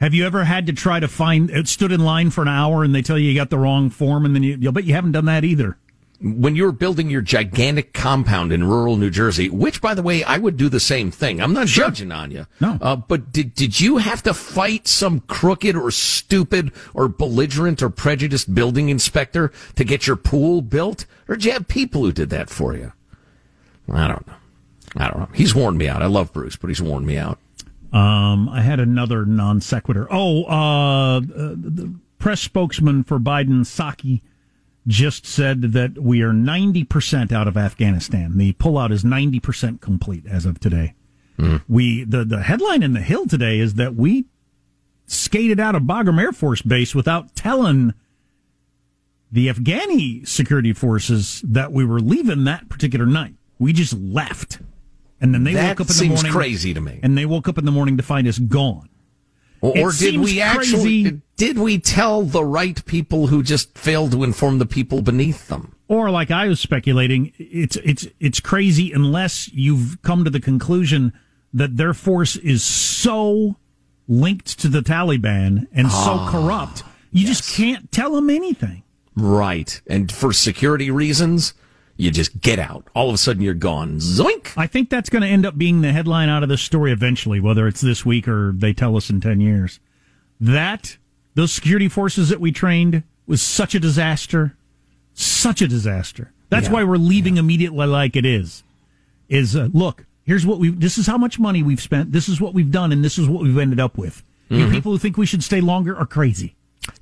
[0.02, 1.52] Have you ever had to try to find?
[1.67, 4.25] Stood in line for an hour, and they tell you you got the wrong form,
[4.25, 5.78] and then you, you'll bet you haven't done that either.
[6.22, 10.22] When you were building your gigantic compound in rural New Jersey, which, by the way,
[10.24, 11.42] I would do the same thing.
[11.42, 12.46] I'm not judging on you.
[12.60, 12.78] No.
[12.82, 17.90] Uh, but did, did you have to fight some crooked or stupid or belligerent or
[17.90, 21.06] prejudiced building inspector to get your pool built?
[21.30, 22.92] Or did you have people who did that for you?
[23.90, 24.34] I don't know.
[24.98, 25.30] I don't know.
[25.34, 26.02] He's worn me out.
[26.02, 27.40] I love Bruce, but he's worn me out.
[27.92, 30.08] Um, I had another non sequitur.
[30.12, 34.22] Oh, uh, uh, the press spokesman for Biden, Psaki,
[34.89, 38.38] just said that we are 90% out of Afghanistan.
[38.38, 40.95] The pullout is 90% complete as of today.
[41.38, 41.58] Hmm.
[41.69, 44.25] We the, the headline in the Hill today is that we
[45.06, 47.93] skated out of Bagram Air Force Base without telling
[49.32, 53.36] the Afghani security forces that we were leaving that particular night.
[53.60, 54.60] We just left.
[55.21, 56.32] And then they That woke up in the seems morning.
[56.32, 56.99] crazy to me.
[57.04, 58.89] And they woke up in the morning to find us gone.
[59.62, 64.12] Or, or did we actually crazy- did we tell the right people who just failed
[64.12, 65.74] to inform the people beneath them?
[65.88, 71.13] Or like I was speculating, it's it's it's crazy unless you've come to the conclusion
[71.54, 73.56] that their force is so
[74.08, 78.84] linked to the Taliban and so Ah, corrupt, you just can't tell them anything.
[79.15, 79.82] Right.
[79.88, 81.54] And for security reasons,
[82.00, 82.88] you just get out.
[82.96, 83.98] All of a sudden you're gone.
[84.00, 84.54] Zoink.
[84.58, 87.40] I think that's going to end up being the headline out of this story eventually,
[87.40, 89.80] whether it's this week or they tell us in 10 years.
[90.40, 90.98] That,
[91.36, 94.56] those security forces that we trained was such a disaster.
[95.14, 96.32] Such a disaster.
[96.50, 96.74] That's Yeah.
[96.74, 98.64] why we're leaving immediately like it is.
[99.28, 100.80] Is, uh, look, here's what we've.
[100.80, 103.28] this is how much money we've spent, this is what we've done, and this is
[103.28, 104.24] what we've ended up with.
[104.50, 104.72] You Mhm.
[104.72, 106.56] people who think we should stay longer are crazy.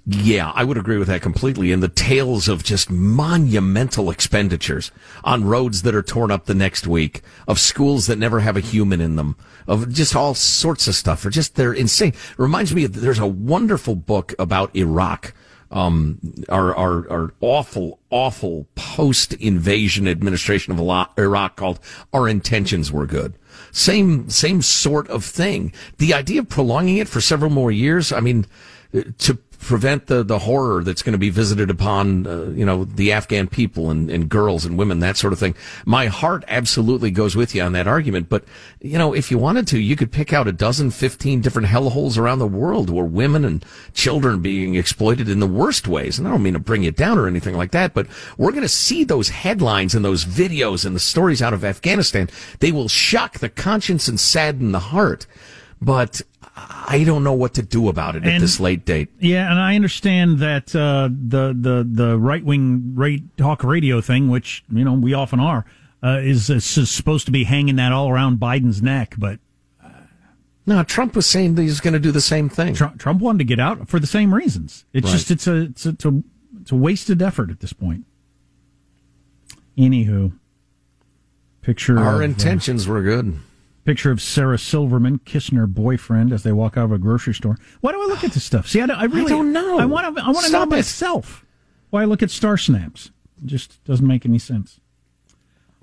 [0.09, 1.73] Yeah, I would agree with that completely.
[1.73, 4.89] And the tales of just monumental expenditures
[5.25, 8.61] on roads that are torn up the next week, of schools that never have a
[8.61, 9.35] human in them,
[9.67, 11.25] of just all sorts of stuff.
[11.25, 12.13] Are just they're insane.
[12.37, 15.33] Reminds me of there's a wonderful book about Iraq.
[15.71, 21.81] Um, our, our, our awful, awful post invasion administration of Iraq called
[22.13, 23.33] Our Intentions Were Good.
[23.73, 25.73] Same, same sort of thing.
[25.97, 28.45] The idea of prolonging it for several more years, I mean,
[28.93, 32.85] uh, to prevent the, the horror that's going to be visited upon, uh, you know,
[32.85, 35.55] the Afghan people and, and girls and women, that sort of thing.
[35.85, 38.29] My heart absolutely goes with you on that argument.
[38.29, 38.45] But,
[38.81, 42.17] you know, if you wanted to, you could pick out a dozen, 15 different hellholes
[42.17, 46.19] around the world where women and children being exploited in the worst ways.
[46.19, 48.61] And I don't mean to bring you down or anything like that, but we're going
[48.61, 52.29] to see those headlines and those videos and the stories out of Afghanistan.
[52.59, 55.25] They will shock the conscience and sadden the heart.
[55.81, 56.21] But
[56.59, 59.09] I don't know what to do about it at this late date.
[59.19, 64.29] Yeah, and I understand that uh, the the the right wing rate talk radio thing,
[64.29, 65.65] which you know we often are,
[66.01, 69.15] uh, is, is supposed to be hanging that all around Biden's neck.
[69.17, 69.39] But
[70.65, 72.73] no, Trump was saying that he's going to do the same thing.
[72.73, 74.85] Trump, Trump wanted to get out for the same reasons.
[74.93, 75.11] It's Right.
[75.11, 76.23] just it's a, it's a it's a
[76.61, 78.05] it's a wasted effort at this point.
[79.77, 80.33] Anywho,
[81.61, 83.37] picture Our of, uh, intentions were good.
[83.87, 87.57] Picture of Sarah Silverman kissing her boyfriend as they walk out of a grocery store.
[87.79, 88.67] Why do I look at this stuff?
[88.67, 89.79] See, I, don't- I really don't know.
[89.79, 90.21] I want to.
[90.21, 90.69] I want to know it.
[90.69, 91.45] myself.
[91.89, 93.11] Why I look at star snaps?
[93.41, 94.81] It just doesn't make any sense.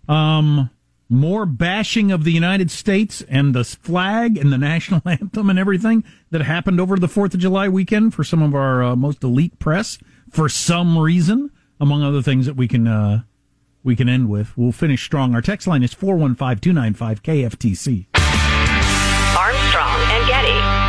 [0.07, 0.69] Um,
[1.09, 6.05] more bashing of the United States and the flag and the national anthem and everything
[6.31, 9.59] that happened over the Fourth of July weekend for some of our uh, most elite
[9.59, 9.97] press
[10.31, 13.23] for some reason, among other things that we can uh,
[13.85, 14.57] we can end with.
[14.57, 15.35] We'll finish strong.
[15.35, 18.07] Our text line is four one five two nine five KFTC.
[19.37, 20.85] Armstrong and Getty.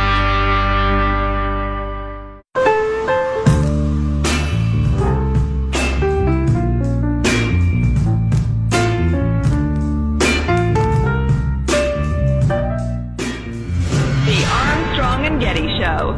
[14.26, 16.16] The Armstrong and Getty Show.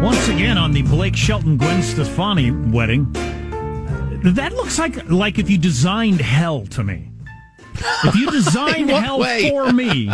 [0.00, 3.12] Once again on the Blake Shelton Gwen Stefani wedding.
[4.24, 7.10] That looks like like if you designed hell to me.
[8.04, 9.48] If you designed hell way?
[9.48, 10.10] for me,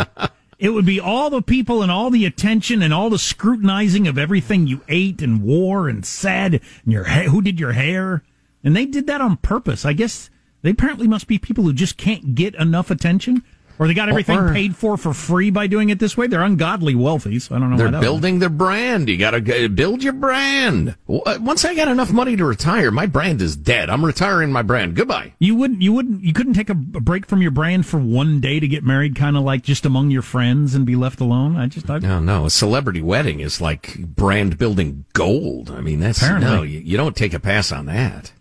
[0.59, 4.17] it would be all the people and all the attention and all the scrutinizing of
[4.17, 8.23] everything you ate and wore and said and your ha- who did your hair.
[8.63, 9.85] And they did that on purpose.
[9.85, 10.29] I guess
[10.61, 13.43] they apparently must be people who just can't get enough attention.
[13.77, 16.27] Or they got everything Or- paid for for free by doing it this way.
[16.27, 17.39] They're ungodly wealthy.
[17.39, 17.77] So I don't know.
[17.77, 19.09] They're building their brand.
[19.09, 20.95] You got to build your brand.
[21.09, 23.89] Uh, Once I got enough money to retire, my brand is dead.
[23.89, 24.95] I'm retiring my brand.
[24.95, 25.33] Goodbye.
[25.39, 25.81] You wouldn't.
[25.81, 26.23] You wouldn't.
[26.23, 29.15] You couldn't take a, a break from your brand for one day to get married,
[29.15, 31.57] kind of like just among your friends and be left alone.
[31.57, 31.89] I just.
[31.89, 32.45] I, No, no.
[32.45, 35.69] A celebrity wedding is like brand building gold.
[35.71, 36.49] I mean, that's Apparently.
[36.49, 36.63] no.
[36.63, 38.31] You, you don't take a pass on that.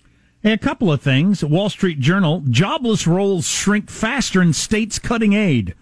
[0.44, 1.42] A couple of things.
[1.42, 5.74] Wall Street Journal: jobless rolls shrink faster in states cutting aid.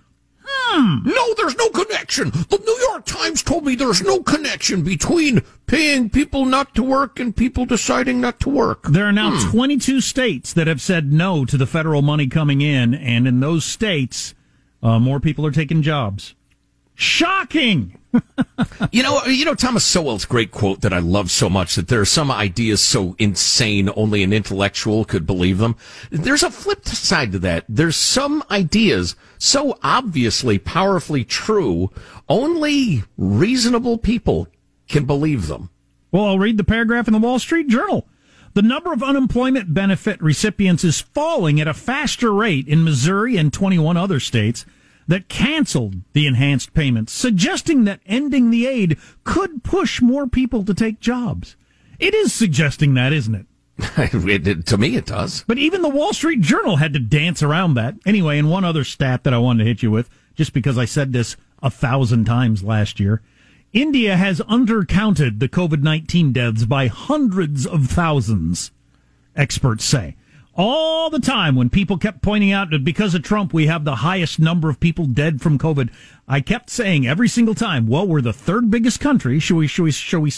[0.45, 0.99] Hmm.
[1.05, 2.31] No, there's no connection.
[2.31, 7.19] The New York Times told me there's no connection between paying people not to work
[7.21, 8.85] and people deciding not to work.
[8.89, 9.51] There are now Hmm.
[9.51, 13.65] 22 states that have said no to the federal money coming in, and in those
[13.65, 14.35] states,
[14.83, 16.35] uh, more people are taking jobs.
[16.95, 17.99] Shocking!
[18.91, 22.01] You know, you know Thomas Sowell's great quote that I love so much that there
[22.01, 25.77] are some ideas so insane only an intellectual could believe them.
[26.11, 27.65] There's a flip side to that.
[27.69, 31.91] There's some ideas so obviously powerfully true,
[32.29, 34.49] only reasonable people
[34.89, 35.71] can believe them.
[36.11, 38.07] Well, I'll read the paragraph in the Wall Street Journal.
[38.55, 43.51] The number of unemployment benefit recipients is falling at a faster rate in Missouri and
[43.53, 44.67] 21 other states
[45.09, 50.75] that canceled the enhanced payments, suggesting that ending the aid could push more people to
[50.75, 51.57] take jobs.
[51.99, 53.47] It is suggesting that, isn't it?
[54.15, 55.45] It- it- to me, it does.
[55.47, 57.95] But even the Wall Street Journal had to dance around that.
[58.07, 60.85] Anyway, and one other stat that I wanted to hit you with, just because I
[60.85, 63.23] said this a thousand times last year.
[63.73, 68.71] India has undercounted the COVID 19 deaths by hundreds of thousands,
[69.35, 70.17] experts say.
[70.55, 73.97] All the time when people kept pointing out that because of Trump, we have the
[73.97, 75.91] highest number of people dead from COVID,
[76.29, 79.39] I kept saying every single time, well, we're the third biggest country.
[79.39, 80.33] Should we, should we, should we,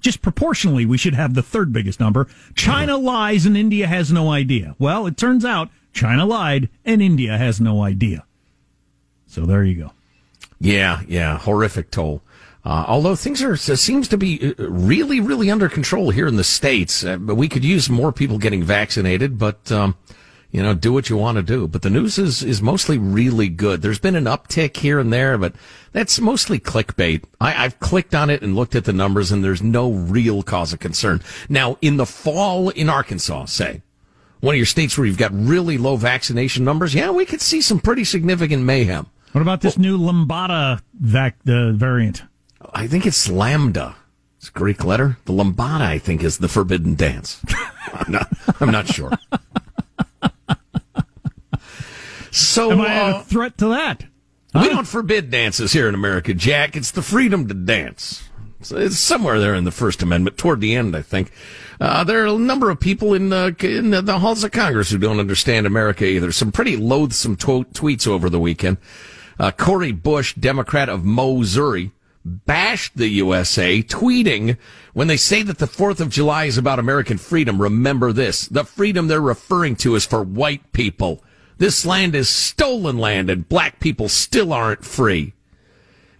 [0.00, 2.26] just proportionally, we should have the third biggest number.
[2.56, 4.74] China lies and India has no idea.
[4.78, 8.24] Well, it turns out China lied and India has no idea.
[9.28, 9.92] So there you go.
[10.58, 12.22] Yeah, yeah, horrific toll.
[12.64, 16.44] Uh, although things are seems to be uh, really, really under control here in the
[16.44, 17.04] states.
[17.04, 19.96] Uh, but we could use more people getting vaccinated, but um,
[20.50, 21.66] you know, do what you want to do.
[21.66, 23.80] But the news is is mostly really good.
[23.80, 25.54] There's been an uptick here and there, but
[25.92, 27.24] that's mostly clickbait.
[27.40, 30.72] I, I've clicked on it and looked at the numbers, and there's no real cause
[30.72, 31.22] of concern.
[31.48, 33.80] Now, in the fall in Arkansas, say
[34.40, 37.60] one of your states where you've got really low vaccination numbers, yeah, we could see
[37.60, 39.06] some pretty significant mayhem.
[39.32, 42.22] What about this new Lambada vac, the variant?
[42.72, 43.96] I think it's lambda.
[44.38, 45.18] It's a Greek letter.
[45.26, 47.40] The lambada, I think, is the forbidden dance.
[47.92, 48.32] I'm not.
[48.60, 49.10] I'm not sure.
[52.30, 54.04] So Am I uh, a threat to that?
[54.54, 56.76] we don't forbid dances here in America, Jack.
[56.76, 58.28] It's the freedom to dance.
[58.62, 61.32] So it's somewhere there in the First Amendment, toward the end, I think.
[61.80, 64.98] Uh, there are a number of people in, uh, in the halls of Congress who
[64.98, 66.30] don't understand America either.
[66.30, 68.76] Some pretty loathsome tw- tweets over the weekend.
[69.38, 71.92] Uh, Cori Bush, Democrat of Missouri,
[72.24, 74.56] bashed the USA, tweeting,
[74.92, 78.46] when they say that the 4th of July is about American freedom, remember this.
[78.46, 81.22] The freedom they're referring to is for white people.
[81.58, 85.34] This land is stolen land and black people still aren't free.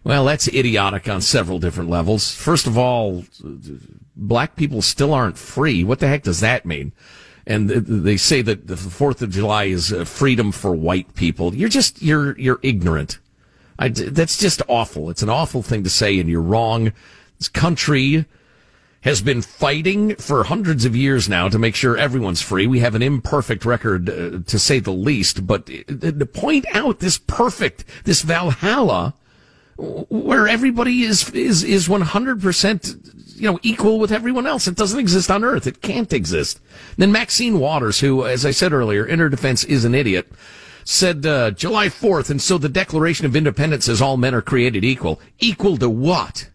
[0.02, 2.34] Well, that's idiotic on several different levels.
[2.34, 3.24] First of all,
[4.16, 5.84] black people still aren't free.
[5.84, 6.92] What the heck does that mean?
[7.46, 11.54] And they say that the Fourth of July is uh, freedom for white people.
[11.54, 13.18] You're just you're you're ignorant.
[13.80, 15.10] I, that's just awful.
[15.10, 16.92] It's an awful thing to say, and you're wrong.
[17.38, 18.26] This country
[19.00, 22.66] has been fighting for hundreds of years now to make sure everyone's free.
[22.66, 25.46] We have an imperfect record, uh, to say the least.
[25.46, 29.14] But uh, to point out this perfect, this Valhalla,
[29.78, 32.94] where everybody is is is one hundred percent,
[33.36, 34.68] you know, equal with everyone else.
[34.68, 35.66] It doesn't exist on Earth.
[35.66, 36.60] It can't exist.
[36.98, 40.30] then Maxine Waters, who, as I said earlier, in her defense, is an idiot,
[40.84, 44.84] said uh, July fourth, and so the Declaration of Independence says all men are created
[44.84, 45.20] equal.
[45.38, 46.50] Equal to what?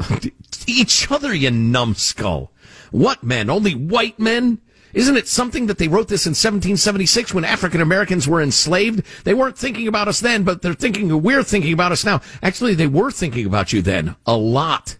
[0.66, 2.52] Each other, you numbskull.
[2.90, 3.50] What men?
[3.50, 4.60] Only white men?
[4.92, 9.04] Isn't it something that they wrote this in 1776 when African Americans were enslaved?
[9.24, 12.20] They weren't thinking about us then, but they're thinking we're thinking about us now.
[12.42, 14.96] Actually, they were thinking about you then a lot.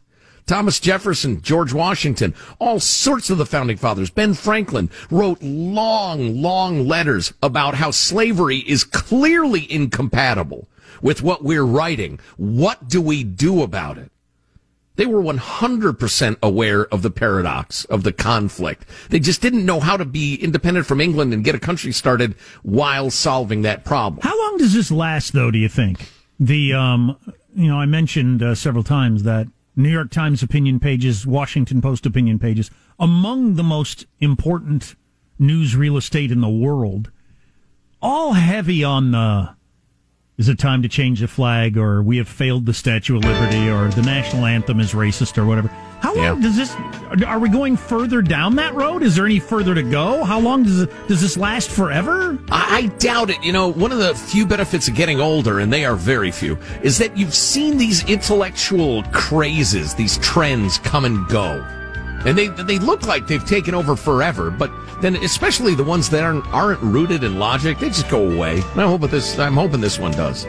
[0.46, 6.86] Thomas Jefferson, George Washington, all sorts of the founding fathers, Ben Franklin wrote long, long
[6.86, 10.68] letters about how slavery is clearly incompatible
[11.00, 12.18] with what we're writing.
[12.36, 14.10] What do we do about it?
[14.96, 18.86] They were 100% aware of the paradox of the conflict.
[19.08, 22.34] They just didn't know how to be independent from England and get a country started
[22.62, 24.22] while solving that problem.
[24.22, 25.50] How long does this last, though?
[25.50, 26.12] Do you think?
[26.38, 27.16] The um,
[27.56, 32.06] you know, I mentioned uh, several times that New York Times opinion pages, Washington Post
[32.06, 34.94] opinion pages, among the most important
[35.38, 37.10] news real estate in the world,
[38.00, 39.56] all heavy on the
[40.36, 43.68] is it time to change the flag, or we have failed the Statue of Liberty,
[43.68, 45.68] or the national anthem is racist, or whatever.
[46.00, 46.74] How long does this?
[47.24, 49.02] Are we going further down that road?
[49.02, 50.22] Is there any further to go?
[50.22, 52.38] How long does it, does this last forever?
[52.50, 53.42] I, I doubt it.
[53.42, 56.58] You know, one of the few benefits of getting older, and they are very few,
[56.82, 61.64] is that you've seen these intellectual crazes, these trends come and go.
[62.24, 64.70] And they they look like they've taken over forever, but
[65.02, 68.62] then especially the ones that aren't aren't rooted in logic, they just go away.
[68.72, 70.46] And I hope this I'm hoping this one does.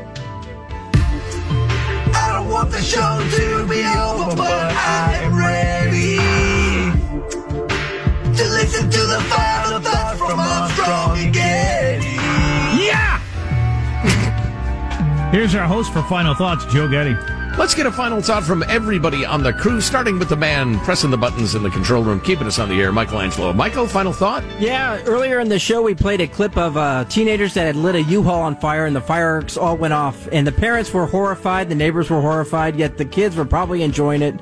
[2.17, 6.15] I don't want the show to be over, but I am ready
[8.37, 12.15] to listen to the final thoughts from Armstrong and Getty.
[12.85, 13.19] Yeah!
[15.31, 17.34] Here's our host for Final Thoughts, Joe Getty.
[17.57, 21.09] Let's get a final thought from everybody on the crew, starting with the man pressing
[21.09, 23.53] the buttons in the control room, keeping us on the air, Michael Angelo.
[23.53, 24.43] Michael, final thought?
[24.59, 27.95] Yeah, earlier in the show, we played a clip of uh, teenagers that had lit
[27.95, 30.27] a U-Haul on fire, and the fireworks all went off.
[30.33, 34.21] And the parents were horrified, the neighbors were horrified, yet the kids were probably enjoying
[34.21, 34.37] it.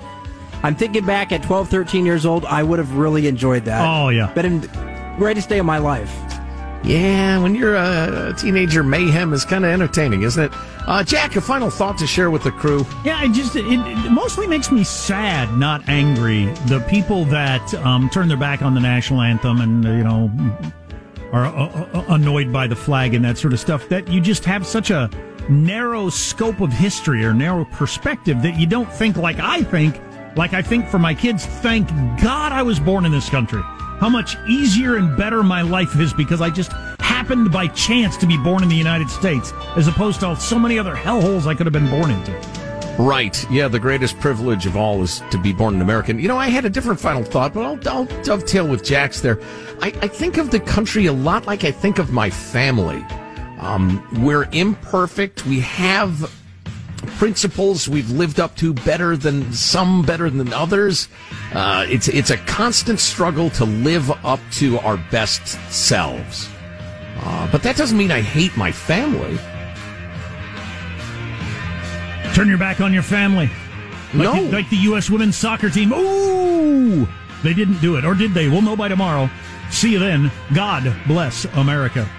[0.63, 3.85] I'm thinking back at 12, 13 years old, I would have really enjoyed that.
[3.87, 4.33] Oh, yeah.
[4.33, 6.11] Been the greatest day of my life.
[6.83, 10.51] Yeah, when you're a teenager, mayhem is kind of entertaining, isn't it?
[10.85, 12.85] Uh, Jack, a final thought to share with the crew.
[13.05, 16.45] Yeah, it just it, it mostly makes me sad, not angry.
[16.67, 20.29] The people that um, turn their back on the national anthem and uh, you know
[21.31, 23.87] are uh, uh, annoyed by the flag and that sort of stuff.
[23.87, 25.09] That you just have such a
[25.49, 30.01] narrow scope of history or narrow perspective that you don't think like I think.
[30.35, 31.87] Like I think for my kids, thank
[32.19, 33.61] God I was born in this country.
[34.03, 38.27] How much easier and better my life is because I just happened by chance to
[38.27, 41.65] be born in the United States, as opposed to so many other hellholes I could
[41.65, 42.33] have been born into.
[43.01, 43.49] Right.
[43.49, 46.19] Yeah, the greatest privilege of all is to be born an American.
[46.19, 49.39] You know, I had a different final thought, but I'll, I'll dovetail with Jack's there.
[49.81, 53.05] I, I, think of the country a lot like I think of my family.
[53.59, 55.45] Um, we're imperfect.
[55.45, 56.29] We have
[57.17, 61.07] principles we've lived up to better than some better than others.
[61.53, 66.49] Uh, it's it's a constant struggle to live up to our best selves.
[67.17, 69.37] Uh, but that doesn't mean I hate my family.
[72.33, 73.49] Turn your back on your family.
[74.13, 75.09] Like no, the, like the U.S.
[75.09, 75.93] women's soccer team.
[75.93, 77.07] Ooh,
[77.43, 78.49] they didn't do it, or did they?
[78.49, 79.29] We'll know by tomorrow.
[79.69, 80.31] See you then.
[80.53, 82.09] God bless America.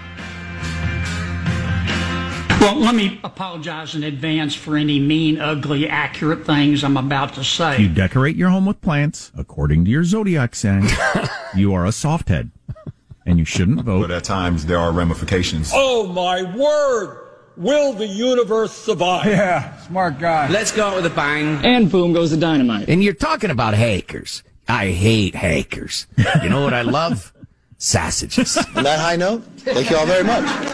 [2.59, 7.43] Well, let me apologize in advance for any mean, ugly, accurate things I'm about to
[7.43, 7.79] say.
[7.81, 10.87] You decorate your home with plants according to your zodiac sign.
[11.55, 12.49] you are a softhead,
[13.25, 14.01] and you shouldn't vote.
[14.01, 15.71] But at times there are ramifications.
[15.73, 17.21] Oh my word!
[17.57, 19.27] Will the universe survive?
[19.27, 20.49] Yeah, smart guy.
[20.49, 21.63] Let's go out with a bang.
[21.63, 22.89] And boom goes the dynamite.
[22.89, 24.43] And you're talking about hackers.
[24.67, 26.07] I hate hackers.
[26.41, 27.31] You know what I love?
[27.77, 28.57] Sausages.
[28.75, 30.73] On that high note, thank you all very much.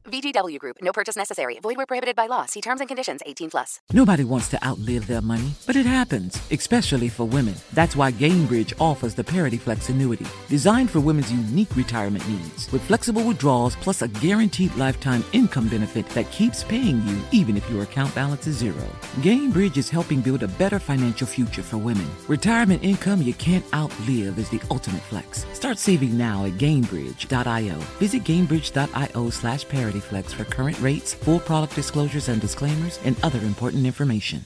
[0.11, 0.77] VGW Group.
[0.81, 1.57] No purchase necessary.
[1.61, 2.45] Void where prohibited by law.
[2.45, 3.21] See terms and conditions.
[3.25, 3.79] 18 plus.
[3.93, 7.55] Nobody wants to outlive their money, but it happens, especially for women.
[7.73, 12.81] That's why Gainbridge offers the Parity Flex annuity, designed for women's unique retirement needs, with
[12.83, 17.83] flexible withdrawals plus a guaranteed lifetime income benefit that keeps paying you even if your
[17.83, 18.85] account balance is zero.
[19.21, 22.07] Gainbridge is helping build a better financial future for women.
[22.27, 25.45] Retirement income you can't outlive is the ultimate flex.
[25.53, 27.75] Start saving now at Gainbridge.io.
[27.99, 29.67] Visit Gainbridge.io slash
[30.01, 34.45] ParityFlex for current rates, full product disclosures and disclaimers, and other important information.